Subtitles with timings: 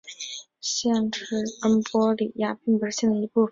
[0.59, 3.49] 县治恩波里亚并不是县的一部分。